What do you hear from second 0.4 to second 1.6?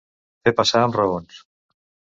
Fer passar amb raons.